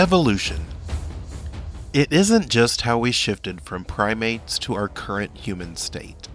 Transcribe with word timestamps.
Evolution. 0.00 0.64
It 1.92 2.10
isn't 2.10 2.48
just 2.48 2.80
how 2.80 2.96
we 2.96 3.12
shifted 3.12 3.60
from 3.60 3.84
primates 3.84 4.58
to 4.60 4.74
our 4.74 4.88
current 4.88 5.36
human 5.36 5.76
state. 5.76 6.26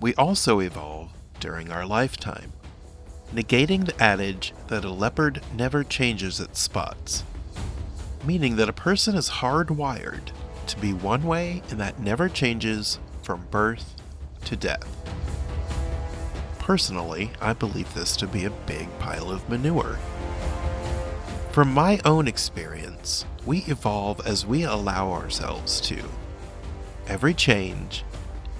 We 0.00 0.14
also 0.14 0.60
evolve 0.60 1.10
during 1.38 1.70
our 1.70 1.84
lifetime, 1.84 2.54
negating 3.34 3.84
the 3.84 4.02
adage 4.02 4.54
that 4.68 4.86
a 4.86 4.90
leopard 4.90 5.42
never 5.54 5.84
changes 5.84 6.40
its 6.40 6.58
spots, 6.58 7.22
meaning 8.24 8.56
that 8.56 8.70
a 8.70 8.72
person 8.72 9.14
is 9.14 9.28
hardwired 9.28 10.30
to 10.66 10.78
be 10.78 10.94
one 10.94 11.24
way 11.24 11.62
and 11.68 11.78
that 11.78 12.00
never 12.00 12.30
changes 12.30 12.98
from 13.22 13.46
birth 13.50 13.94
to 14.46 14.56
death. 14.56 14.88
Personally, 16.58 17.30
I 17.42 17.52
believe 17.52 17.92
this 17.92 18.16
to 18.16 18.26
be 18.26 18.46
a 18.46 18.50
big 18.64 18.88
pile 18.98 19.30
of 19.30 19.46
manure. 19.50 19.98
From 21.56 21.72
my 21.72 21.98
own 22.04 22.28
experience, 22.28 23.24
we 23.46 23.60
evolve 23.60 24.20
as 24.26 24.44
we 24.44 24.64
allow 24.64 25.10
ourselves 25.10 25.80
to. 25.88 26.02
Every 27.06 27.32
change, 27.32 28.04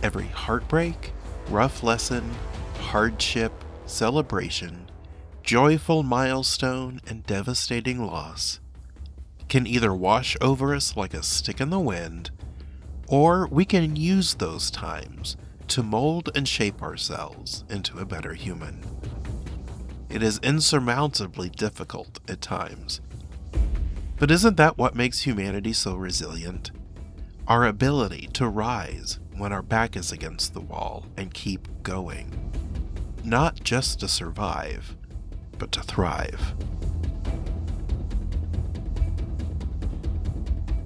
every 0.03 0.29
heartbreak, 0.29 1.13
rough 1.51 1.83
lesson, 1.83 2.31
hardship, 2.81 3.53
celebration, 3.85 4.91
joyful 5.43 6.05
milestone, 6.05 7.03
and 7.07 7.27
devastating 7.27 8.03
loss 8.03 8.61
can 9.51 9.67
either 9.67 9.93
wash 9.93 10.35
over 10.41 10.75
us 10.75 10.97
like 10.97 11.13
a 11.13 11.23
stick 11.23 11.61
in 11.61 11.69
the 11.69 11.79
wind, 11.79 12.31
or 13.09 13.47
we 13.49 13.67
can 13.67 13.95
use 13.95 14.33
those 14.37 14.71
times 14.71 15.37
to 15.69 15.83
mold 15.83 16.31
and 16.35 16.49
shape 16.49 16.81
ourselves 16.81 17.63
into 17.69 17.99
a 17.99 18.07
better 18.07 18.33
human. 18.33 18.83
It 20.17 20.23
is 20.23 20.39
insurmountably 20.39 21.51
difficult 21.51 22.21
at 22.27 22.41
times. 22.41 23.03
But 24.19 24.31
isn't 24.31 24.57
that 24.57 24.79
what 24.79 24.95
makes 24.95 25.27
humanity 25.27 25.75
so 25.75 25.95
resilient? 25.95 26.71
Our 27.47 27.67
ability 27.67 28.31
to 28.33 28.49
rise 28.49 29.19
when 29.37 29.53
our 29.53 29.61
back 29.61 29.95
is 29.95 30.13
against 30.13 30.55
the 30.55 30.63
wall 30.63 31.05
and 31.19 31.35
keep 31.35 31.69
going. 31.83 32.51
Not 33.25 33.63
just 33.63 34.01
to 34.01 34.09
survive, 34.09 34.97
but 35.59 35.71
to 35.73 35.83
thrive. 35.83 36.55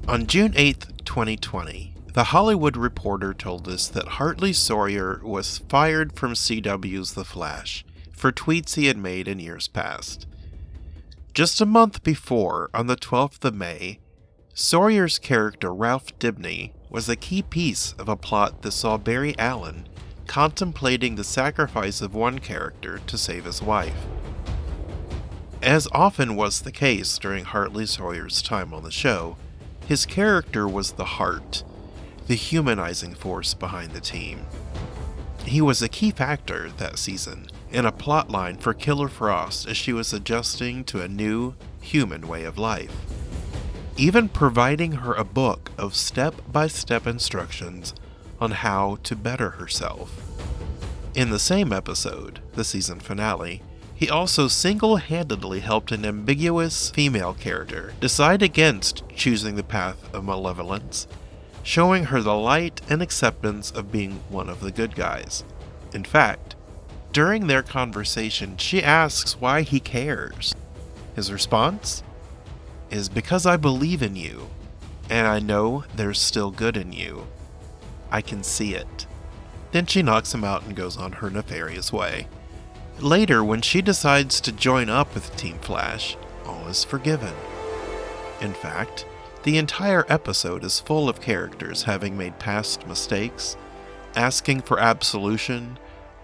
On 0.08 0.26
June 0.26 0.54
8, 0.56 1.04
2020, 1.04 1.94
the 2.14 2.24
Hollywood 2.24 2.76
Reporter 2.76 3.32
told 3.32 3.68
us 3.68 3.86
that 3.86 4.08
Hartley 4.08 4.52
Sawyer 4.52 5.20
was 5.22 5.58
fired 5.68 6.14
from 6.14 6.32
CW's 6.32 7.12
The 7.12 7.24
Flash 7.24 7.84
for 8.20 8.30
tweets 8.30 8.74
he 8.74 8.86
had 8.86 8.98
made 8.98 9.26
in 9.26 9.38
years 9.38 9.66
past. 9.66 10.26
Just 11.32 11.60
a 11.60 11.66
month 11.66 12.02
before, 12.02 12.68
on 12.74 12.86
the 12.86 12.96
12th 12.96 13.42
of 13.46 13.54
May, 13.54 13.98
Sawyer's 14.52 15.18
character 15.18 15.72
Ralph 15.72 16.18
Dibny 16.18 16.72
was 16.90 17.08
a 17.08 17.16
key 17.16 17.40
piece 17.40 17.94
of 17.94 18.10
a 18.10 18.16
plot 18.16 18.60
that 18.60 18.72
saw 18.72 18.98
Barry 18.98 19.34
Allen 19.38 19.88
contemplating 20.26 21.14
the 21.14 21.24
sacrifice 21.24 22.02
of 22.02 22.14
one 22.14 22.38
character 22.40 23.00
to 23.06 23.16
save 23.16 23.46
his 23.46 23.62
wife. 23.62 24.06
As 25.62 25.88
often 25.90 26.36
was 26.36 26.60
the 26.60 26.72
case 26.72 27.16
during 27.16 27.44
Hartley 27.44 27.86
Sawyer's 27.86 28.42
time 28.42 28.74
on 28.74 28.82
the 28.82 28.90
show, 28.90 29.38
his 29.86 30.04
character 30.04 30.68
was 30.68 30.92
the 30.92 31.16
heart, 31.16 31.64
the 32.26 32.34
humanizing 32.34 33.14
force 33.14 33.54
behind 33.54 33.92
the 33.92 34.00
team. 34.00 34.46
He 35.46 35.62
was 35.62 35.80
a 35.80 35.88
key 35.88 36.10
factor 36.10 36.68
that 36.76 36.98
season 36.98 37.48
in 37.70 37.86
a 37.86 37.92
plotline 37.92 38.60
for 38.60 38.74
Killer 38.74 39.08
Frost 39.08 39.68
as 39.68 39.76
she 39.76 39.92
was 39.92 40.12
adjusting 40.12 40.84
to 40.84 41.02
a 41.02 41.08
new, 41.08 41.54
human 41.80 42.26
way 42.26 42.44
of 42.44 42.58
life. 42.58 42.94
Even 43.96 44.28
providing 44.28 44.92
her 44.92 45.14
a 45.14 45.24
book 45.24 45.70
of 45.78 45.94
step 45.94 46.34
by 46.50 46.66
step 46.66 47.06
instructions 47.06 47.94
on 48.40 48.50
how 48.52 48.98
to 49.02 49.14
better 49.14 49.50
herself. 49.50 50.20
In 51.14 51.30
the 51.30 51.38
same 51.38 51.72
episode, 51.72 52.40
the 52.54 52.64
season 52.64 53.00
finale, 53.00 53.62
he 53.94 54.08
also 54.08 54.48
single 54.48 54.96
handedly 54.96 55.60
helped 55.60 55.92
an 55.92 56.06
ambiguous 56.06 56.90
female 56.90 57.34
character 57.34 57.92
decide 58.00 58.42
against 58.42 59.02
choosing 59.14 59.56
the 59.56 59.62
path 59.62 60.12
of 60.14 60.24
malevolence 60.24 61.06
showing 61.62 62.04
her 62.04 62.20
the 62.20 62.34
light 62.34 62.80
and 62.88 63.02
acceptance 63.02 63.70
of 63.70 63.92
being 63.92 64.20
one 64.28 64.48
of 64.48 64.60
the 64.60 64.72
good 64.72 64.94
guys. 64.94 65.44
In 65.92 66.04
fact, 66.04 66.54
during 67.12 67.46
their 67.46 67.62
conversation, 67.62 68.56
she 68.56 68.82
asks 68.82 69.40
why 69.40 69.62
he 69.62 69.80
cares. 69.80 70.54
His 71.14 71.32
response 71.32 72.02
is 72.90 73.08
because 73.08 73.46
I 73.46 73.56
believe 73.56 74.02
in 74.02 74.16
you, 74.16 74.48
and 75.08 75.26
I 75.26 75.40
know 75.40 75.84
there's 75.94 76.20
still 76.20 76.50
good 76.50 76.76
in 76.76 76.92
you. 76.92 77.26
I 78.10 78.20
can 78.20 78.42
see 78.42 78.74
it. 78.74 79.06
Then 79.72 79.86
she 79.86 80.02
knocks 80.02 80.34
him 80.34 80.44
out 80.44 80.64
and 80.64 80.74
goes 80.74 80.96
on 80.96 81.12
her 81.12 81.30
nefarious 81.30 81.92
way. 81.92 82.26
Later, 82.98 83.42
when 83.42 83.62
she 83.62 83.80
decides 83.80 84.40
to 84.40 84.52
join 84.52 84.88
up 84.88 85.14
with 85.14 85.34
Team 85.36 85.58
Flash, 85.60 86.16
all 86.44 86.66
is 86.68 86.84
forgiven. 86.84 87.34
In 88.40 88.52
fact, 88.52 89.06
the 89.42 89.58
entire 89.58 90.04
episode 90.08 90.64
is 90.64 90.80
full 90.80 91.08
of 91.08 91.20
characters 91.20 91.84
having 91.84 92.18
made 92.18 92.38
past 92.38 92.86
mistakes, 92.86 93.56
asking 94.14 94.62
for 94.62 94.78
absolution, 94.78 95.78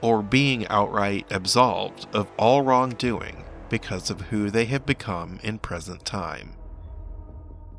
or 0.06 0.22
being 0.22 0.64
outright 0.68 1.26
absolved 1.32 2.06
of 2.14 2.30
all 2.38 2.62
wrongdoing 2.62 3.44
because 3.68 4.08
of 4.08 4.20
who 4.20 4.48
they 4.48 4.64
have 4.66 4.86
become 4.86 5.40
in 5.42 5.58
present 5.58 6.04
time. 6.04 6.52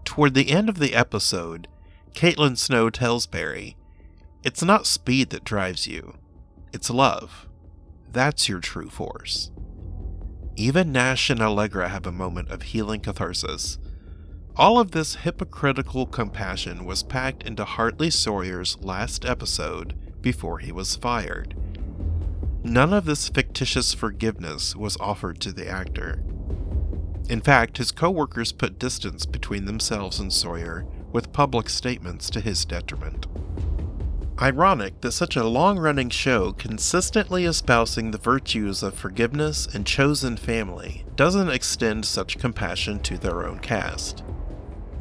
Toward 0.04 0.34
the 0.34 0.52
end 0.52 0.68
of 0.68 0.78
the 0.78 0.94
episode, 0.94 1.70
Caitlin 2.14 2.58
Snow 2.58 2.90
tells 2.90 3.28
Barry, 3.28 3.78
It's 4.44 4.62
not 4.62 4.86
speed 4.86 5.30
that 5.30 5.46
drives 5.46 5.88
you, 5.88 6.18
it's 6.74 6.90
love. 6.90 7.48
That's 8.12 8.50
your 8.50 8.60
true 8.60 8.90
force. 8.90 9.50
Even 10.58 10.92
Nash 10.92 11.30
and 11.30 11.42
Allegra 11.42 11.88
have 11.88 12.06
a 12.06 12.12
moment 12.12 12.50
of 12.50 12.64
healing 12.64 13.00
catharsis 13.00 13.78
all 14.58 14.80
of 14.80 14.90
this 14.90 15.14
hypocritical 15.18 16.08
compassion 16.08 16.84
was 16.84 17.04
packed 17.04 17.44
into 17.44 17.64
Hartley 17.64 18.10
Sawyer's 18.10 18.76
last 18.82 19.24
episode 19.24 19.96
before 20.20 20.58
he 20.58 20.72
was 20.72 20.96
fired. 20.96 21.56
None 22.70 22.92
of 22.92 23.06
this 23.06 23.30
fictitious 23.30 23.94
forgiveness 23.94 24.76
was 24.76 24.98
offered 25.00 25.40
to 25.40 25.54
the 25.54 25.70
actor. 25.70 26.22
In 27.30 27.40
fact, 27.40 27.78
his 27.78 27.94
coworkers 27.94 28.52
put 28.52 28.78
distance 28.78 29.26
between 29.26 29.64
themselves 29.64 30.20
and 30.20 30.34
Sawyer 30.34 30.86
with 31.14 31.32
public 31.32 31.70
statements 31.70 32.30
to 32.30 32.42
his 32.42 32.66
detriment. 32.66 33.26
Ironic 34.42 35.00
that 35.00 35.14
such 35.14 35.38
a 35.38 35.48
long 35.48 35.80
running 35.80 36.10
show 36.10 36.52
consistently 36.52 37.46
espousing 37.46 38.12
the 38.12 38.18
virtues 38.18 38.84
of 38.84 38.96
forgiveness 38.96 39.66
and 39.74 39.88
chosen 39.88 40.36
family 40.36 41.06
doesn't 41.16 41.50
extend 41.50 42.06
such 42.06 42.38
compassion 42.38 43.00
to 43.00 43.18
their 43.18 43.46
own 43.46 43.60
cast. 43.60 44.26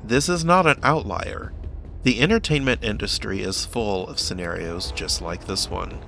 This 0.04 0.28
is 0.28 0.44
not 0.44 0.68
an 0.68 0.78
outlier. 0.84 1.52
The 2.04 2.20
entertainment 2.20 2.84
industry 2.84 3.42
is 3.42 3.66
full 3.66 4.06
of 4.06 4.20
scenarios 4.20 4.92
just 4.92 5.20
like 5.20 5.46
this 5.46 5.68
one. 5.68 5.98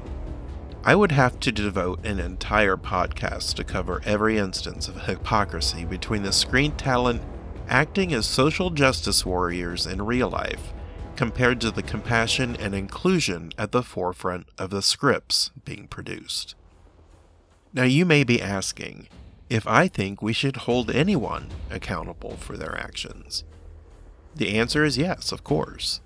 I 0.85 0.95
would 0.95 1.13
have 1.13 1.41
to 1.41 1.53
devote 1.53 2.05
an 2.07 2.21
entire 2.21 2.77
podcast 2.77 3.55
to 3.55 3.65
cover 3.65 4.01
every 4.05 4.39
instance 4.39 4.89
of 4.89 5.03
hypocrisy 5.03 5.85
between 5.85 6.23
the 6.23 6.33
screen 6.33 6.73
talent 6.73 7.23
acting 7.69 8.15
as 8.15 8.27
social 8.27 8.71
justice 8.71 9.27
warriors 9.27 9.87
in 9.87 10.07
real 10.07 10.31
life 10.31 10.73
compared 11.17 11.61
to 11.61 11.71
the 11.73 11.83
compassion 11.83 12.57
and 12.57 12.75
inclusion 12.75 13.53
at 13.59 13.73
the 13.73 13.83
forefront 13.83 14.47
of 14.57 14.71
the 14.71 14.81
scripts 14.81 15.51
being 15.65 15.89
produced. 15.89 16.55
Now, 17.73 17.83
you 17.83 18.07
may 18.07 18.23
be 18.23 18.41
asking 18.41 19.09
if 19.51 19.67
I 19.67 19.89
think 19.89 20.23
we 20.23 20.33
should 20.33 20.59
hold 20.59 20.91
anyone 20.91 21.49
accountable 21.71 22.37
for 22.37 22.57
their 22.57 22.79
actions. 22.79 23.45
The 24.35 24.57
answer 24.57 24.85
is 24.85 24.97
yes, 24.97 25.33
of 25.33 25.43
course. 25.43 26.01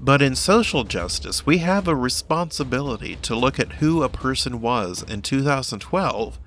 But 0.00 0.22
in 0.22 0.34
social 0.34 0.84
justice, 0.84 1.46
we 1.46 1.58
have 1.58 1.88
a 1.88 1.96
responsibility 1.96 3.16
to 3.22 3.34
look 3.34 3.58
at 3.58 3.74
who 3.74 4.02
a 4.02 4.08
person 4.08 4.60
was 4.60 5.02
in 5.02 5.22
2012 5.22 6.38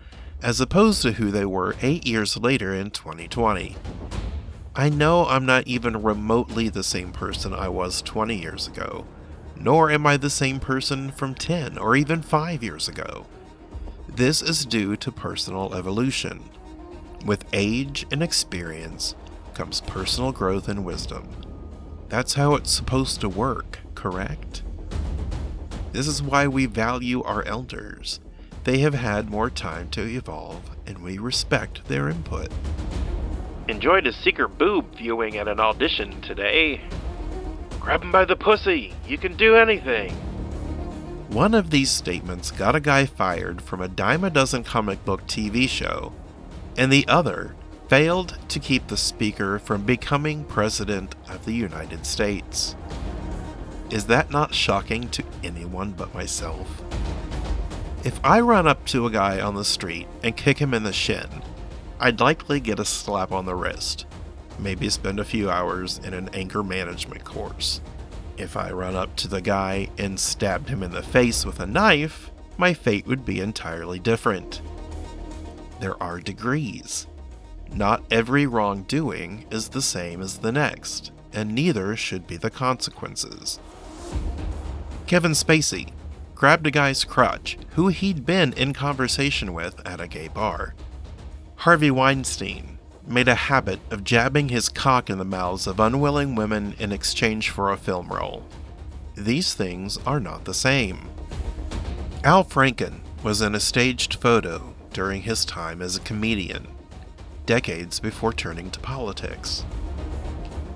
as 0.41 0.61
opposed 0.61 1.01
to 1.01 1.13
who 1.13 1.31
they 1.31 1.45
were 1.45 1.75
eight 1.81 2.07
years 2.07 2.37
later 2.37 2.73
in 2.73 2.91
2020. 2.91 3.75
I 4.75 4.89
know 4.89 5.25
I'm 5.25 5.45
not 5.45 5.67
even 5.67 6.01
remotely 6.01 6.69
the 6.69 6.83
same 6.83 7.11
person 7.11 7.53
I 7.53 7.67
was 7.67 8.01
20 8.01 8.39
years 8.39 8.67
ago, 8.67 9.05
nor 9.59 9.91
am 9.91 10.07
I 10.07 10.15
the 10.15 10.29
same 10.29 10.59
person 10.59 11.11
from 11.11 11.35
10 11.35 11.77
or 11.77 11.95
even 11.95 12.21
5 12.21 12.63
years 12.63 12.87
ago. 12.87 13.25
This 14.07 14.41
is 14.41 14.65
due 14.65 14.95
to 14.97 15.11
personal 15.11 15.73
evolution. 15.75 16.43
With 17.25 17.43
age 17.51 18.05
and 18.11 18.23
experience, 18.23 19.15
comes 19.53 19.81
personal 19.81 20.31
growth 20.31 20.69
and 20.69 20.85
wisdom. 20.85 21.27
That's 22.09 22.33
how 22.33 22.55
it's 22.55 22.71
supposed 22.71 23.21
to 23.21 23.29
work, 23.29 23.79
correct? 23.93 24.63
This 25.91 26.07
is 26.07 26.23
why 26.23 26.47
we 26.47 26.65
value 26.65 27.21
our 27.21 27.43
elders. 27.45 28.19
They 28.63 28.79
have 28.79 28.95
had 28.95 29.29
more 29.29 29.51
time 29.51 29.89
to 29.89 30.01
evolve, 30.01 30.71
and 30.87 30.99
we 30.99 31.19
respect 31.19 31.87
their 31.87 32.09
input. 32.09 32.51
Enjoyed 33.67 34.07
a 34.07 34.13
secret 34.13 34.57
boob 34.57 34.95
viewing 34.95 35.37
at 35.37 35.47
an 35.47 35.59
audition 35.59 36.19
today. 36.21 36.81
Grab 37.79 38.01
him 38.01 38.11
by 38.11 38.25
the 38.25 38.35
pussy. 38.35 38.93
You 39.07 39.19
can 39.19 39.37
do 39.37 39.55
anything. 39.55 40.11
One 41.29 41.53
of 41.53 41.69
these 41.69 41.91
statements 41.91 42.49
got 42.49 42.75
a 42.75 42.79
guy 42.79 43.05
fired 43.05 43.61
from 43.61 43.81
a 43.81 43.87
dime 43.87 44.23
a 44.23 44.31
dozen 44.31 44.63
comic 44.63 45.05
book 45.05 45.27
TV 45.27 45.69
show, 45.69 46.11
and 46.75 46.91
the 46.91 47.07
other 47.07 47.55
failed 47.89 48.37
to 48.47 48.59
keep 48.59 48.85
the 48.85 48.95
speaker 48.95 49.57
from 49.57 49.81
becoming 49.81 50.45
President 50.45 51.15
of 51.27 51.43
the 51.45 51.53
United 51.53 52.05
States. 52.05 52.75
Is 53.89 54.05
that 54.05 54.29
not 54.29 54.53
shocking 54.53 55.09
to 55.09 55.23
anyone 55.43 55.93
but 55.93 56.13
myself? 56.13 56.83
If 58.03 58.23
I 58.23 58.41
run 58.41 58.67
up 58.67 58.85
to 58.87 59.07
a 59.07 59.11
guy 59.11 59.41
on 59.41 59.55
the 59.55 59.65
street 59.65 60.07
and 60.23 60.37
kick 60.37 60.59
him 60.59 60.75
in 60.75 60.83
the 60.83 60.93
shin, 60.93 61.27
I'd 61.99 62.19
likely 62.19 62.59
get 62.59 62.79
a 62.79 62.85
slap 62.85 63.31
on 63.31 63.45
the 63.45 63.55
wrist, 63.55 64.05
maybe 64.59 64.87
spend 64.89 65.19
a 65.19 65.25
few 65.25 65.49
hours 65.49 65.97
in 65.97 66.13
an 66.13 66.29
anger 66.31 66.61
management 66.61 67.25
course. 67.25 67.81
If 68.37 68.55
I 68.55 68.69
run 68.69 68.95
up 68.95 69.15
to 69.15 69.27
the 69.27 69.41
guy 69.41 69.89
and 69.97 70.19
stabbed 70.19 70.69
him 70.69 70.83
in 70.83 70.91
the 70.91 71.01
face 71.01 71.43
with 71.43 71.59
a 71.59 71.65
knife, 71.65 72.29
my 72.55 72.75
fate 72.75 73.07
would 73.07 73.25
be 73.25 73.41
entirely 73.41 73.97
different. 73.97 74.61
There 75.79 76.01
are 76.01 76.19
degrees. 76.19 77.07
Not 77.73 78.03
every 78.11 78.45
wrongdoing 78.45 79.45
is 79.51 79.69
the 79.69 79.81
same 79.81 80.21
as 80.21 80.39
the 80.39 80.51
next, 80.51 81.11
and 81.31 81.53
neither 81.53 81.95
should 81.95 82.27
be 82.27 82.37
the 82.37 82.49
consequences. 82.49 83.59
Kevin 85.07 85.31
Spacey 85.31 85.91
grabbed 86.35 86.67
a 86.67 86.71
guy's 86.71 87.03
crotch 87.03 87.57
who 87.71 87.89
he'd 87.89 88.25
been 88.25 88.53
in 88.53 88.73
conversation 88.73 89.53
with 89.53 89.85
at 89.85 89.99
a 89.99 90.07
gay 90.07 90.27
bar. 90.27 90.73
Harvey 91.57 91.91
Weinstein 91.91 92.79
made 93.05 93.27
a 93.27 93.35
habit 93.35 93.79
of 93.91 94.03
jabbing 94.03 94.49
his 94.49 94.69
cock 94.69 95.09
in 95.09 95.17
the 95.17 95.25
mouths 95.25 95.67
of 95.67 95.79
unwilling 95.79 96.35
women 96.35 96.75
in 96.79 96.91
exchange 96.91 97.49
for 97.49 97.71
a 97.71 97.77
film 97.77 98.07
role. 98.07 98.45
These 99.15 99.53
things 99.53 99.97
are 100.05 100.19
not 100.19 100.45
the 100.45 100.53
same. 100.53 101.09
Al 102.23 102.45
Franken 102.45 102.99
was 103.23 103.41
in 103.41 103.55
a 103.55 103.59
staged 103.59 104.15
photo 104.15 104.73
during 104.93 105.23
his 105.23 105.43
time 105.43 105.81
as 105.81 105.97
a 105.97 106.01
comedian, 106.01 106.67
decades 107.49 107.99
before 107.99 108.31
turning 108.31 108.69
to 108.69 108.79
politics. 108.79 109.61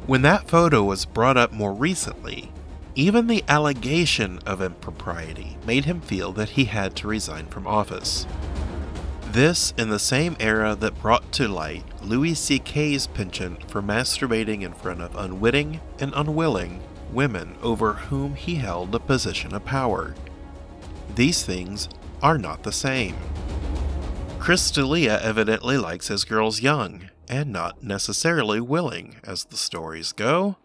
When 0.08 0.24
that 0.24 0.48
photo 0.48 0.84
was 0.84 1.06
brought 1.06 1.38
up 1.38 1.52
more 1.52 1.72
recently, 1.72 2.52
even 2.96 3.28
the 3.28 3.44
allegation 3.48 4.40
of 4.48 4.60
impropriety 4.60 5.56
made 5.68 5.86
him 5.86 6.02
feel 6.02 6.32
that 6.32 6.50
he 6.50 6.66
had 6.66 6.96
to 6.96 7.08
resign 7.08 7.46
from 7.46 7.68
office. 7.68 8.26
This 9.30 9.76
in 9.78 9.92
the 9.92 10.00
same 10.00 10.36
era 10.40 10.74
that 10.74 11.00
brought 11.00 11.32
to 11.34 11.48
light 11.48 11.84
Louis 12.02 12.34
C.K.'s 12.34 13.06
penchant 13.06 13.70
for 13.70 13.84
masturbating 13.84 14.64
in 14.64 14.74
front 14.74 15.02
of 15.02 15.16
unwitting 15.16 15.80
and 16.00 16.12
unwilling 16.16 16.82
women 17.12 17.56
over 17.62 17.94
whom 17.94 18.34
he 18.34 18.56
held 18.56 18.96
a 18.96 19.00
position 19.00 19.54
of 19.54 19.64
power. 19.64 20.16
These 21.14 21.44
things 21.44 21.88
are 22.24 22.40
not 22.40 22.64
the 22.64 22.72
same. 22.72 23.16
Chris 24.44 24.78
evidently 24.78 25.78
likes 25.78 26.10
his 26.10 26.26
girls 26.26 26.60
young, 26.60 27.10
and 27.30 27.50
not 27.50 27.82
necessarily 27.82 28.60
willing, 28.60 29.16
as 29.24 29.46
the 29.46 29.56
stories 29.56 30.12
go. 30.12 30.58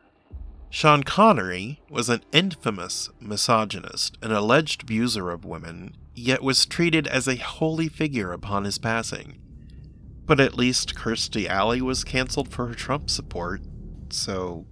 Sean 0.69 1.05
Connery 1.05 1.81
was 1.89 2.09
an 2.09 2.25
infamous 2.33 3.09
misogynist, 3.21 4.19
an 4.21 4.33
alleged 4.33 4.83
abuser 4.83 5.31
of 5.31 5.45
women, 5.45 5.97
yet 6.13 6.43
was 6.43 6.67
treated 6.67 7.07
as 7.07 7.29
a 7.29 7.37
holy 7.37 7.87
figure 7.87 8.33
upon 8.33 8.65
his 8.65 8.79
passing. 8.79 9.39
But 10.27 10.41
at 10.41 10.59
least 10.59 10.97
Kirstie 10.97 11.47
Alley 11.47 11.81
was 11.81 12.03
cancelled 12.03 12.49
for 12.49 12.67
her 12.67 12.75
Trump 12.75 13.09
support, 13.09 13.61
so 14.11 14.67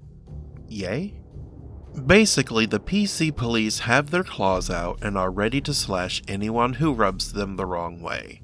yay? 0.66 1.22
Basically, 2.04 2.66
the 2.66 2.80
PC 2.80 3.36
police 3.36 3.78
have 3.78 4.10
their 4.10 4.24
claws 4.24 4.68
out 4.68 4.98
and 5.00 5.16
are 5.16 5.30
ready 5.30 5.60
to 5.60 5.72
slash 5.72 6.24
anyone 6.26 6.72
who 6.72 6.92
rubs 6.92 7.34
them 7.34 7.54
the 7.54 7.66
wrong 7.66 8.02
way. 8.02 8.42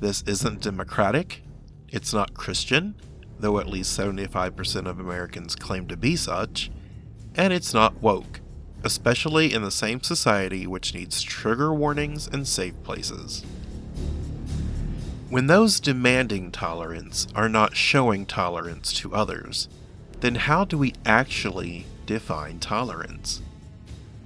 This 0.00 0.22
isn't 0.26 0.62
democratic, 0.62 1.42
it's 1.90 2.14
not 2.14 2.32
Christian, 2.32 2.94
though 3.38 3.58
at 3.58 3.68
least 3.68 3.98
75% 3.98 4.86
of 4.86 4.98
Americans 4.98 5.54
claim 5.54 5.86
to 5.88 5.96
be 5.96 6.16
such, 6.16 6.70
and 7.34 7.52
it's 7.52 7.74
not 7.74 8.00
woke, 8.00 8.40
especially 8.82 9.52
in 9.52 9.60
the 9.60 9.70
same 9.70 10.02
society 10.02 10.66
which 10.66 10.94
needs 10.94 11.20
trigger 11.20 11.74
warnings 11.74 12.26
and 12.26 12.48
safe 12.48 12.72
places. 12.82 13.44
When 15.28 15.48
those 15.48 15.80
demanding 15.80 16.50
tolerance 16.50 17.26
are 17.34 17.50
not 17.50 17.76
showing 17.76 18.24
tolerance 18.24 18.94
to 18.94 19.14
others, 19.14 19.68
then 20.20 20.36
how 20.36 20.64
do 20.64 20.78
we 20.78 20.94
actually 21.04 21.84
define 22.06 22.58
tolerance? 22.58 23.42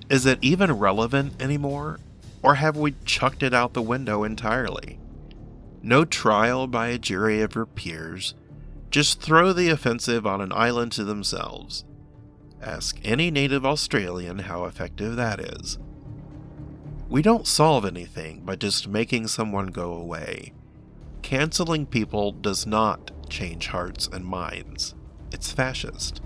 Is 0.09 0.25
it 0.25 0.38
even 0.41 0.70
relevant 0.70 1.43
anymore, 1.43 1.99
or 2.43 2.55
have 2.55 2.77
we 2.77 2.94
chucked 3.05 3.43
it 3.43 3.53
out 3.53 3.73
the 3.73 3.82
window 3.82 4.23
entirely? 4.23 4.99
No 5.84 6.06
trial 6.06 6.66
by 6.66 6.88
a 6.88 6.98
jury 6.98 7.42
of 7.42 7.54
your 7.54 7.66
peers, 7.66 8.34
just 8.90 9.20
throw 9.20 9.52
the 9.52 9.69
offensive 9.69 10.26
on 10.26 10.40
an 10.40 10.50
island 10.50 10.92
to 10.92 11.04
themselves. 11.04 11.84
Ask 12.62 12.98
any 13.04 13.31
native 13.31 13.66
Australian 13.66 14.38
how 14.38 14.64
effective 14.64 15.14
that 15.16 15.40
is. 15.40 15.78
We 17.10 17.20
don't 17.20 17.46
solve 17.46 17.84
anything 17.84 18.46
by 18.46 18.56
just 18.56 18.88
making 18.88 19.28
someone 19.28 19.66
go 19.66 19.92
away. 19.92 20.54
Canceling 21.20 21.84
people 21.84 22.32
does 22.32 22.66
not 22.66 23.10
change 23.28 23.66
hearts 23.66 24.08
and 24.10 24.25
minds. 24.25 24.94
It's 25.32 25.52
fascist. 25.52 26.22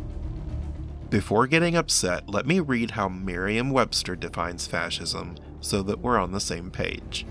Before 1.11 1.49
getting 1.49 1.75
upset, 1.75 2.29
let 2.29 2.47
me 2.47 2.61
read 2.61 2.93
how 2.93 3.09
Merriam 3.09 3.71
Webster 3.71 4.15
defines 4.15 4.69
fascism 4.69 5.35
so 5.61 5.83
that 5.83 5.99
we're 5.99 6.17
on 6.17 6.31
the 6.31 6.39
same 6.39 6.71
page. 6.71 7.27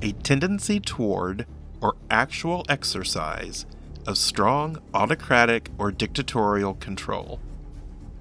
A 0.00 0.12
tendency 0.12 0.78
toward, 0.78 1.44
or 1.80 1.96
actual 2.08 2.64
exercise, 2.68 3.66
of 4.06 4.16
strong 4.16 4.78
autocratic 4.94 5.70
or 5.76 5.90
dictatorial 5.90 6.74
control. 6.74 7.40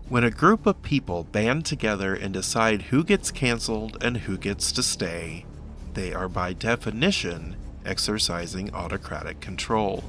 When 0.09 0.23
a 0.23 0.31
group 0.31 0.65
of 0.65 0.81
people 0.81 1.25
band 1.25 1.65
together 1.65 2.15
and 2.15 2.33
decide 2.33 2.83
who 2.83 3.03
gets 3.03 3.29
canceled 3.29 3.97
and 4.01 4.17
who 4.17 4.37
gets 4.37 4.71
to 4.71 4.81
stay, 4.81 5.45
they 5.93 6.13
are 6.13 6.27
by 6.27 6.53
definition 6.53 7.55
exercising 7.85 8.73
autocratic 8.73 9.39
control. 9.39 10.03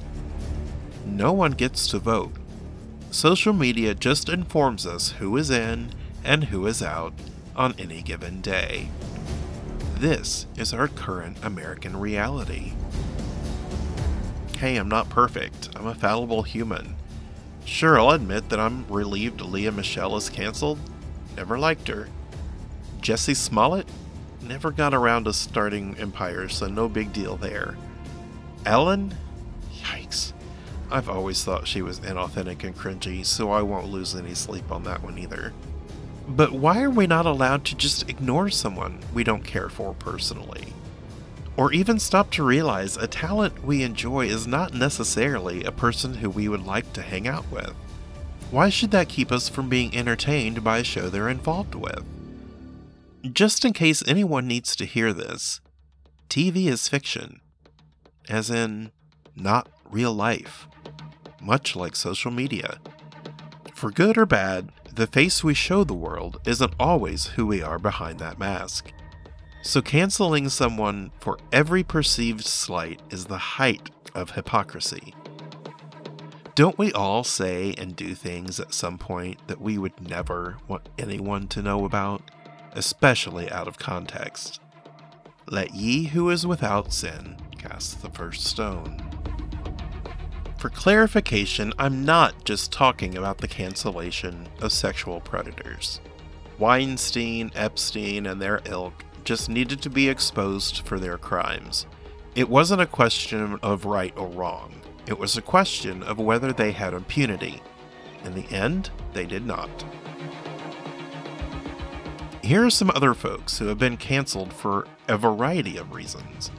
No 1.05 1.31
one 1.31 1.51
gets 1.51 1.87
to 1.89 1.99
vote. 1.99 2.33
Social 3.11 3.53
media 3.53 3.93
just 3.93 4.27
informs 4.27 4.87
us 4.87 5.11
who 5.13 5.37
is 5.37 5.49
in 5.51 5.91
and 6.23 6.45
who 6.45 6.65
is 6.65 6.81
out 6.81 7.13
on 7.55 7.75
any 7.77 8.01
given 8.01 8.41
day. 8.41 8.89
This 9.99 10.47
is 10.57 10.73
our 10.73 10.87
current 10.87 11.37
American 11.43 11.97
reality 11.97 12.73
hey, 14.59 14.75
I'm 14.75 14.89
not 14.89 15.07
perfect. 15.07 15.69
I'm 15.77 15.87
a 15.87 15.95
fallible 15.95 16.43
human. 16.43 16.97
Sure, 17.63 17.97
I'll 17.97 18.11
admit 18.11 18.49
that 18.49 18.59
I'm 18.59 18.85
relieved 18.89 19.39
Lea 19.39 19.69
Michele 19.69 20.17
is 20.17 20.29
canceled. 20.29 20.79
Never 21.37 21.57
liked 21.57 21.87
her. 21.87 22.09
Jussie 22.99 23.37
Smollett? 23.37 23.87
Never 24.41 24.71
got 24.71 24.93
around 24.93 25.25
to 25.25 25.33
starting 25.33 25.95
Empire, 25.97 26.49
so 26.49 26.67
no 26.67 26.89
big 26.89 27.13
deal 27.13 27.37
there. 27.37 27.77
Ellen? 28.65 29.15
Yikes. 29.81 30.33
I've 30.91 31.07
always 31.07 31.41
thought 31.41 31.65
she 31.65 31.81
was 31.81 32.01
inauthentic 32.01 32.65
and 32.65 32.75
cringy, 32.75 33.25
so 33.25 33.51
I 33.51 33.61
won't 33.61 33.87
lose 33.87 34.13
any 34.13 34.33
sleep 34.33 34.73
on 34.73 34.83
that 34.83 35.01
one 35.01 35.17
either. 35.17 35.53
But 36.29 36.51
why 36.51 36.81
are 36.81 36.89
we 36.89 37.07
not 37.07 37.25
allowed 37.25 37.65
to 37.65 37.75
just 37.75 38.09
ignore 38.09 38.49
someone 38.49 38.99
we 39.13 39.23
don't 39.23 39.43
care 39.43 39.69
for 39.69 39.93
personally? 39.95 40.73
or 41.59 41.73
even 41.73 41.99
stop 41.99 42.31
to 42.31 42.41
realize 42.41 42.95
a 42.95 43.05
talent 43.05 43.65
we 43.65 43.83
enjoy 43.83 44.25
is 44.25 44.47
not 44.47 44.73
necessarily 44.73 45.61
a 45.61 45.71
person 45.73 46.13
who 46.13 46.29
we 46.29 46.47
would 46.47 46.65
like 46.65 46.93
to 46.93 47.01
hang 47.01 47.27
out 47.27 47.43
with. 47.51 47.73
Why 48.49 48.69
should 48.69 48.91
that 48.91 49.09
keep 49.09 49.29
us 49.29 49.49
from 49.49 49.67
being 49.67 49.93
entertained 49.93 50.63
by 50.63 50.77
a 50.77 50.85
show 50.85 51.09
they're 51.09 51.27
involved 51.27 51.75
with? 51.75 52.01
Just 53.33 53.65
in 53.65 53.73
case 53.73 54.01
anyone 54.07 54.47
needs 54.47 54.73
to 54.77 54.85
hear 54.85 55.11
this, 55.11 55.59
TV 56.29 56.67
is 56.67 56.87
fiction, 56.87 57.41
as 58.29 58.49
in, 58.49 58.91
not 59.35 59.67
real 59.91 60.13
life, 60.13 60.65
much 61.41 61.75
like 61.75 61.93
social 61.97 62.31
media. 62.31 62.79
For 63.73 63.91
good 63.91 64.17
or 64.17 64.25
bad, 64.25 64.71
the 64.99 65.07
face 65.07 65.45
we 65.45 65.53
show 65.53 65.85
the 65.85 65.93
world 65.93 66.41
isn't 66.45 66.73
always 66.77 67.27
who 67.27 67.47
we 67.47 67.61
are 67.61 67.79
behind 67.79 68.19
that 68.19 68.37
mask. 68.37 68.91
So, 69.61 69.81
canceling 69.81 70.49
someone 70.49 71.11
for 71.21 71.39
every 71.53 71.83
perceived 71.83 72.43
slight 72.43 73.01
is 73.09 73.23
the 73.23 73.37
height 73.37 73.89
of 74.13 74.31
hypocrisy. 74.31 75.15
Don't 76.53 76.77
we 76.77 76.91
all 76.91 77.23
say 77.23 77.73
and 77.77 77.95
do 77.95 78.13
things 78.13 78.59
at 78.59 78.73
some 78.73 78.97
point 78.97 79.39
that 79.47 79.61
we 79.61 79.77
would 79.77 80.01
never 80.01 80.57
want 80.67 80.89
anyone 80.97 81.47
to 81.47 81.61
know 81.61 81.85
about, 81.85 82.21
especially 82.73 83.49
out 83.49 83.69
of 83.69 83.79
context? 83.79 84.59
Let 85.47 85.73
ye 85.73 86.07
who 86.07 86.29
is 86.29 86.45
without 86.45 86.91
sin 86.91 87.37
cast 87.57 88.01
the 88.01 88.09
first 88.09 88.45
stone. 88.45 89.08
For 90.59 90.69
clarification, 90.69 91.71
I'm 91.79 92.03
not 92.03 92.43
just 92.43 92.73
talking 92.73 93.15
about 93.15 93.37
the 93.37 93.47
cancellation 93.47 94.49
of 94.61 94.73
sexual 94.73 95.21
predators. 95.21 96.01
Weinstein, 96.57 97.49
Epstein, 97.55 98.25
and 98.25 98.41
their 98.41 98.59
ilk 98.65 99.05
just 99.23 99.47
needed 99.47 99.81
to 99.81 99.89
be 99.89 100.09
exposed 100.09 100.79
for 100.79 100.99
their 100.99 101.17
crimes. 101.17 101.85
It 102.35 102.49
wasn't 102.49 102.81
a 102.81 102.85
question 102.85 103.57
of 103.63 103.85
right 103.85 104.13
or 104.17 104.27
wrong, 104.27 104.81
it 105.07 105.17
was 105.17 105.37
a 105.37 105.41
question 105.41 106.03
of 106.03 106.19
whether 106.19 106.51
they 106.51 106.73
had 106.73 106.93
impunity. 106.93 107.61
In 108.25 108.35
the 108.35 108.53
end, 108.53 108.89
they 109.13 109.25
did 109.25 109.45
not. 109.45 109.69
Here 112.43 112.65
are 112.65 112.69
some 112.69 112.91
other 112.93 113.13
folks 113.13 113.59
who 113.59 113.67
have 113.67 113.79
been 113.79 113.95
canceled 113.95 114.51
for 114.51 114.87
a 115.07 115.17
variety 115.17 115.77
of 115.77 115.93
reasons. 115.93 116.51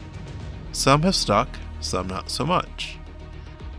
Some 0.72 1.02
have 1.02 1.14
stuck, 1.14 1.50
some 1.80 2.06
not 2.06 2.30
so 2.30 2.46
much. 2.46 2.96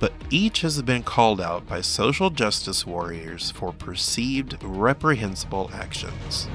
But 0.02 0.14
each 0.32 0.62
has 0.62 0.82
been 0.82 1.04
called 1.04 1.40
out 1.40 1.68
by 1.68 1.82
social 1.82 2.32
justice 2.32 2.88
warriors 2.88 3.52
for 3.52 3.72
perceived 3.72 4.58
reprehensible 4.64 5.70
actions. 5.72 6.50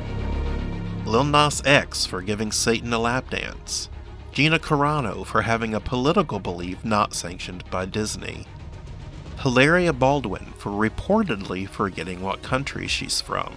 Lil 1.07 1.23
Nas 1.23 1.63
X 1.65 2.05
for 2.05 2.23
giving 2.23 2.51
Satan 2.51 2.93
a 2.93 2.99
lap 2.99 3.31
dance, 3.31 3.89
Gina 4.33 4.59
Carano 4.59 5.25
for 5.25 5.43
having 5.43 5.75
a 5.75 5.81
political 5.81 6.41
belief 6.41 6.85
not 6.85 7.15
sanctioned 7.15 7.63
by 7.71 7.87
Disney, 7.87 8.47
Hilaria 9.39 9.93
Baldwin 9.93 10.47
for 10.59 10.71
reportedly 10.71 11.69
forgetting 11.69 12.23
what 12.23 12.43
country 12.43 12.89
she's 12.89 13.21
from, 13.21 13.55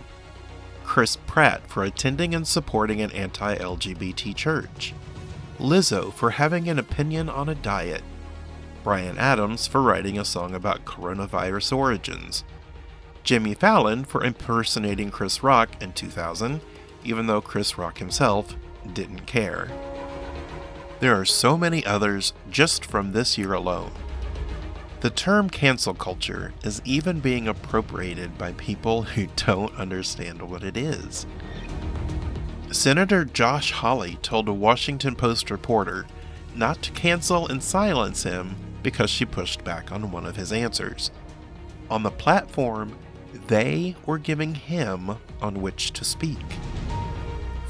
Chris 0.84 1.16
Pratt 1.16 1.66
for 1.66 1.84
attending 1.84 2.36
and 2.36 2.48
supporting 2.48 3.02
an 3.02 3.12
anti 3.12 3.56
LGBT 3.56 4.36
church, 4.36 4.94
Lizzo 5.58 6.14
for 6.14 6.30
having 6.30 6.70
an 6.70 6.78
opinion 6.78 7.28
on 7.28 7.50
a 7.50 7.56
diet, 7.56 8.04
Bryan 8.84 9.18
Adams 9.18 9.68
for 9.68 9.82
writing 9.82 10.18
a 10.18 10.26
song 10.26 10.56
about 10.56 10.86
coronavirus 10.86 11.76
origins, 11.76 12.44
Jimmy 13.24 13.54
Fallon 13.54 14.06
for 14.06 14.24
impersonating 14.24 15.12
Chris 15.12 15.44
Rock 15.44 15.70
in 15.82 15.94
2000, 15.94 16.62
even 17.04 17.28
though 17.28 17.42
Chris 17.42 17.78
Rock 17.78 18.00
himself 18.00 18.56
didn't 18.94 19.26
care. 19.26 19.70
There 21.00 21.20
are 21.20 21.26
so 21.26 21.58
many 21.58 21.86
others 21.86 22.34
just 22.50 22.86
from 22.86 23.12
this 23.12 23.38
year 23.38 23.54
alone. 23.54 23.92
The 25.02 25.10
term 25.10 25.50
cancel 25.50 25.94
culture 25.94 26.54
is 26.64 26.82
even 26.84 27.20
being 27.20 27.48
appropriated 27.48 28.38
by 28.38 28.54
people 28.54 29.04
who 29.14 29.28
don't 29.36 29.76
understand 29.76 30.42
what 30.42 30.64
it 30.64 30.76
is. 30.76 31.26
Senator 32.72 33.26
Josh 33.26 33.72
Hawley 33.72 34.18
told 34.22 34.48
a 34.48 34.54
Washington 34.54 35.16
Post 35.16 35.50
reporter 35.50 36.06
not 36.56 36.82
to 36.82 36.92
cancel 36.92 37.48
and 37.48 37.64
silence 37.64 38.24
him 38.24 38.56
because 38.84 39.10
she 39.10 39.26
pushed 39.26 39.64
back 39.64 39.92
on 39.92 40.12
one 40.12 40.26
of 40.26 40.36
his 40.36 40.52
answers. 40.52 41.12
On 41.90 42.04
the 42.04 42.12
platform, 42.12 42.96
they 43.48 43.96
were 44.06 44.18
giving 44.18 44.56
him 44.56 45.18
on 45.42 45.62
which 45.62 45.92
to 45.94 46.06
speak. 46.06 46.38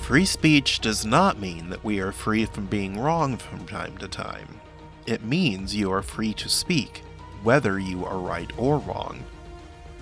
Free 0.01 0.25
speech 0.25 0.79
does 0.79 1.05
not 1.05 1.39
mean 1.39 1.69
that 1.69 1.83
we 1.83 1.99
are 1.99 2.11
free 2.11 2.45
from 2.45 2.65
being 2.65 2.99
wrong 2.99 3.37
from 3.37 3.65
time 3.65 3.97
to 3.99 4.07
time. 4.07 4.59
It 5.05 5.23
means 5.23 5.75
you 5.75 5.91
are 5.91 6.01
free 6.01 6.33
to 6.33 6.49
speak, 6.49 7.03
whether 7.43 7.79
you 7.79 8.05
are 8.05 8.17
right 8.17 8.51
or 8.57 8.79
wrong. 8.79 9.23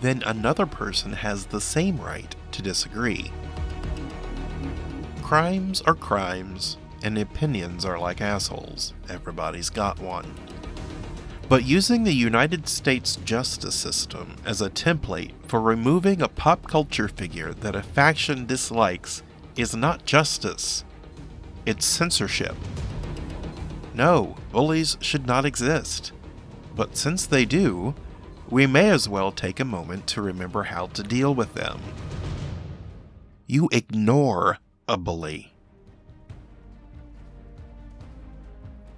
Then 0.01 0.23
another 0.25 0.65
person 0.65 1.13
has 1.13 1.45
the 1.45 1.61
same 1.61 1.99
right 1.99 2.35
to 2.51 2.61
disagree. 2.61 3.31
Crimes 5.21 5.81
are 5.81 5.95
crimes, 5.95 6.77
and 7.03 7.17
opinions 7.17 7.83
are 7.83 7.99
like 7.99 8.21
assholes. 8.21 8.93
Everybody's 9.09 9.69
got 9.69 9.99
one. 9.99 10.33
But 11.49 11.63
using 11.63 12.03
the 12.03 12.13
United 12.13 12.67
States 12.67 13.15
justice 13.23 13.75
system 13.75 14.35
as 14.45 14.61
a 14.61 14.69
template 14.69 15.31
for 15.47 15.61
removing 15.61 16.21
a 16.21 16.27
pop 16.27 16.67
culture 16.67 17.07
figure 17.07 17.53
that 17.53 17.75
a 17.75 17.81
faction 17.81 18.45
dislikes 18.45 19.23
is 19.55 19.73
not 19.73 20.05
justice, 20.05 20.83
it's 21.65 21.85
censorship. 21.85 22.55
No, 23.93 24.35
bullies 24.51 24.97
should 24.99 25.25
not 25.25 25.45
exist. 25.45 26.11
But 26.75 26.97
since 26.97 27.25
they 27.25 27.45
do, 27.45 27.95
we 28.49 28.67
may 28.67 28.89
as 28.89 29.07
well 29.07 29.31
take 29.31 29.61
a 29.61 29.65
moment 29.65 30.05
to 30.07 30.21
remember 30.21 30.63
how 30.63 30.87
to 30.87 31.01
deal 31.01 31.33
with 31.33 31.53
them. 31.53 31.79
You 33.47 33.69
ignore 33.71 34.57
a 34.87 34.97
bully. 34.97 35.53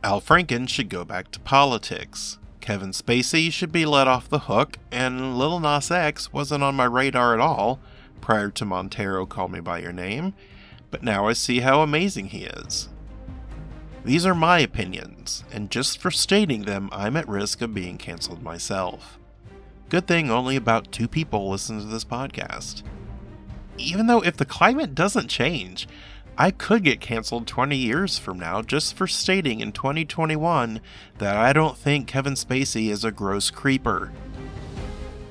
Al 0.04 0.20
Franken 0.20 0.68
should 0.68 0.90
go 0.90 1.06
back 1.06 1.30
to 1.32 1.40
politics. 1.40 2.39
Kevin 2.62 2.92
Spacey 2.92 3.52
should 3.52 3.72
be 3.72 3.86
let 3.86 4.08
off 4.08 4.30
the 4.30 4.40
hook, 4.40 4.78
and 4.92 5.38
Lil 5.38 5.60
Nas 5.60 5.92
X 5.92 6.34
wasn't 6.34 6.64
on 6.64 6.76
my 6.76 6.86
radar 6.86 7.34
at 7.34 7.40
all 7.40 7.80
prior 8.22 8.50
to 8.50 8.66
Montero 8.66 9.26
Call 9.26 9.48
Me 9.48 9.60
By 9.60 9.80
Your 9.80 9.94
Name, 9.94 10.34
but 10.92 11.04
now 11.04 11.28
I 11.28 11.34
see 11.34 11.60
how 11.60 11.82
amazing 11.82 12.28
he 12.28 12.44
is. 12.44 12.90
These 14.04 14.26
are 14.26 14.36
my 14.36 14.60
opinions, 14.60 15.44
and 15.52 15.72
just 15.72 16.00
for 16.00 16.12
stating 16.12 16.64
them, 16.64 16.90
I'm 16.92 17.18
at 17.18 17.28
risk 17.28 17.62
of 17.62 17.74
being 17.74 17.98
cancelled 17.98 18.44
myself. 18.44 19.18
Good 19.90 20.08
thing 20.08 20.30
only 20.30 20.56
about 20.56 20.92
two 20.92 21.08
people 21.08 21.50
listen 21.50 21.80
to 21.80 21.86
this 21.86 22.06
podcast 22.06 22.84
even 23.80 24.08
though 24.08 24.22
if 24.22 24.38
the 24.38 24.46
climate 24.46 24.94
doesn't 24.94 25.30
change, 25.30 25.88
I 26.42 26.52
could 26.52 26.86
get 26.86 27.02
canceled 27.02 27.48
20 27.48 27.76
years 27.76 28.18
from 28.18 28.40
now 28.40 28.62
just 28.62 28.96
for 28.96 29.08
stating 29.08 29.60
in 29.60 29.74
2021 29.74 30.80
that 31.18 31.36
I 31.36 31.52
don't 31.52 31.78
think 31.78 32.08
Kevin 32.08 32.36
Spacey 32.36 32.90
is 32.90 33.04
a 33.04 33.12
gross 33.12 33.52
creeper. 33.52 34.14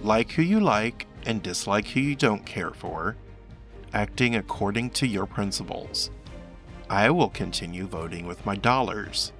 Like 0.02 0.32
who 0.32 0.42
you 0.42 0.60
like 0.60 1.06
and 1.24 1.42
dislike 1.42 1.86
who 1.88 2.00
you 2.00 2.14
don't 2.14 2.44
care 2.44 2.72
for, 2.72 3.16
acting 3.94 4.36
according 4.36 4.90
to 4.90 5.06
your 5.06 5.24
principles. 5.24 6.10
I 6.90 7.08
will 7.08 7.30
continue 7.30 7.86
voting 7.86 8.26
with 8.26 8.44
my 8.44 8.56
dollars. 8.56 9.32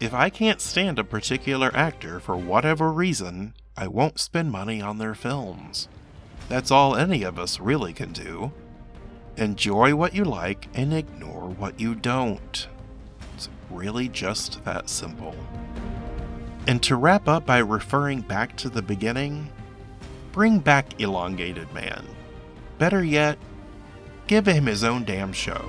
If 0.00 0.12
I 0.12 0.28
can't 0.28 0.60
stand 0.60 0.98
a 0.98 1.04
particular 1.04 1.74
actor 1.74 2.20
for 2.20 2.36
whatever 2.36 2.92
reason, 2.92 3.54
I 3.74 3.88
won't 3.88 4.20
spend 4.20 4.52
money 4.52 4.82
on 4.82 4.98
their 4.98 5.14
films. 5.14 5.88
That's 6.50 6.70
all 6.70 6.94
any 6.94 7.22
of 7.22 7.38
us 7.38 7.58
really 7.58 7.94
can 7.94 8.12
do. 8.12 8.52
Enjoy 9.36 9.94
what 9.94 10.14
you 10.14 10.24
like 10.24 10.68
and 10.74 10.92
ignore 10.92 11.48
what 11.48 11.80
you 11.80 11.94
don't. 11.94 12.66
It's 13.34 13.48
really 13.70 14.08
just 14.08 14.64
that 14.64 14.88
simple. 14.88 15.34
And 16.66 16.82
to 16.82 16.96
wrap 16.96 17.28
up 17.28 17.46
by 17.46 17.58
referring 17.58 18.20
back 18.20 18.56
to 18.58 18.68
the 18.68 18.82
beginning, 18.82 19.50
bring 20.32 20.58
back 20.58 21.00
Elongated 21.00 21.72
Man. 21.72 22.04
Better 22.78 23.02
yet, 23.02 23.38
give 24.26 24.46
him 24.46 24.66
his 24.66 24.84
own 24.84 25.04
damn 25.04 25.32
show. 25.32 25.64